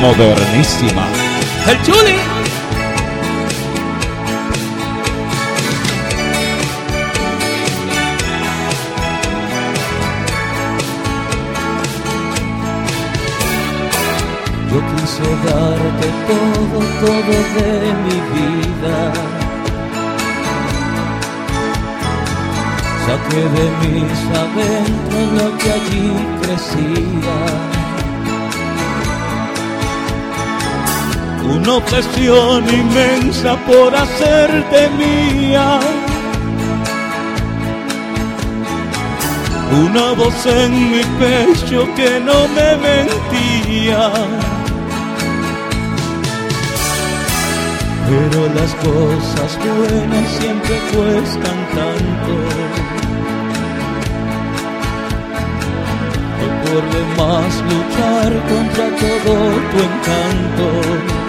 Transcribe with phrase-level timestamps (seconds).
[0.00, 1.06] Modernísima.
[1.68, 2.16] El Chuli.
[14.70, 17.70] Yo quise darte todo, todo de
[18.04, 19.12] mi vida.
[23.04, 26.06] Saqué de mis adentros lo que allí
[26.40, 27.71] crecía.
[31.62, 35.78] Una obsesión inmensa por hacerte mía.
[39.70, 44.10] Una voz en mi pecho que no me mentía.
[48.08, 52.34] Pero las cosas buenas siempre cuestan tanto.
[56.38, 59.34] Que por demás luchar contra todo
[59.70, 61.21] tu encanto.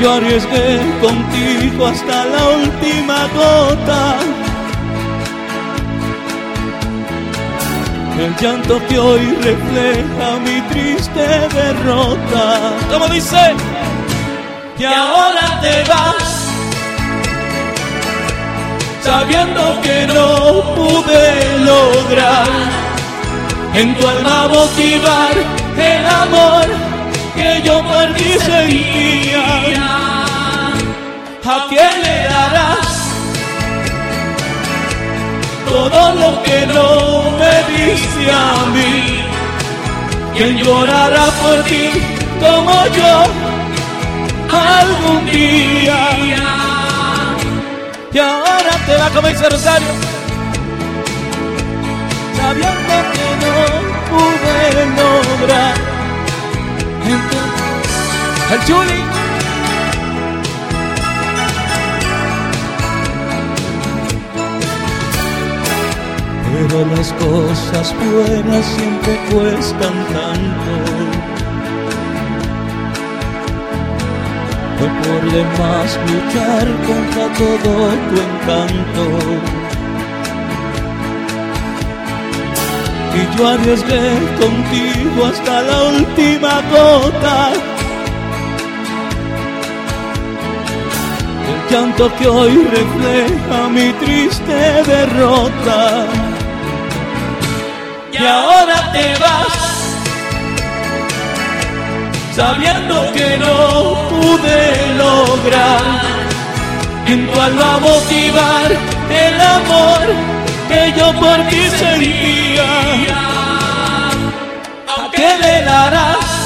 [0.00, 4.16] Yo arriesgué contigo hasta la última gota.
[8.18, 12.72] El llanto que hoy refleja mi triste derrota.
[12.90, 13.54] Como dice,
[14.78, 16.48] y ahora te vas,
[19.02, 22.48] sabiendo que no pude lograr
[23.74, 25.32] en tu alma motivar
[25.78, 26.75] el amor que
[28.68, 29.46] sentía.
[31.44, 32.96] ¿A quién le darás?
[35.68, 39.24] todo lo que no me diste a mí.
[40.34, 41.90] Quien llorará por ti
[42.40, 43.14] como yo
[44.78, 45.98] algún día.
[48.12, 49.88] Y ahora te va como dice Rosario,
[52.36, 53.54] sabiendo que no
[54.10, 55.75] pude lograr.
[58.48, 59.00] El Chuli.
[66.52, 70.72] Pero las cosas buenas siempre cuestan tanto.
[74.78, 77.72] Fue por demás luchar contra todo
[78.08, 79.04] tu encanto.
[83.16, 84.06] Y yo arriesgué
[84.38, 87.75] contigo hasta la última gota.
[91.70, 96.06] Llanto que hoy refleja mi triste derrota.
[98.12, 99.96] Y ahora te vas,
[102.34, 106.16] sabiendo que no pude lograr.
[107.06, 108.72] En tu alma motivar
[109.10, 110.00] el amor
[110.68, 112.64] que yo por ti sentía.
[114.88, 116.36] ¿A qué le darás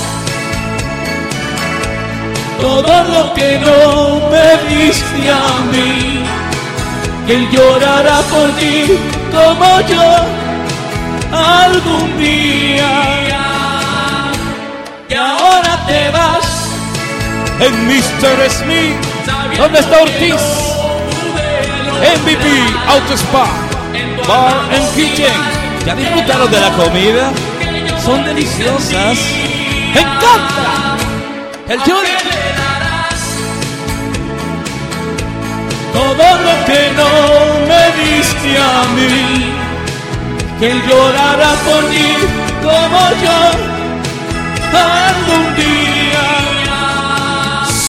[2.61, 4.50] todo lo que no me
[7.31, 8.99] él llorará por ti
[9.31, 10.03] como yo
[11.33, 12.91] algún día.
[15.09, 16.69] Y ahora te vas
[17.61, 18.51] en Mr.
[18.51, 18.97] Smith.
[19.57, 20.43] ¿Dónde está Ortiz?
[22.23, 22.47] MVP
[22.89, 23.47] Auto Spa,
[24.27, 25.33] Bar and Kitchen.
[25.87, 27.31] ¿Ya disfrutaron de la comida?
[28.05, 29.19] Son deliciosas.
[29.95, 30.97] ¡Me encanta!
[31.69, 32.30] El Juli.
[38.51, 39.53] Me diste a mí
[40.59, 42.09] que llorará por ti
[42.63, 43.39] como yo
[44.73, 46.50] algún día.